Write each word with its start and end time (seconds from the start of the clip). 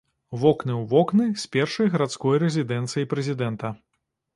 Вокны 0.43 0.73
ў 0.81 0.83
вокны 0.93 1.27
з 1.43 1.47
першай 1.57 1.93
гарадской 1.99 2.43
рэзідэнцыяй 2.49 3.11
прэзідэнта. 3.17 3.77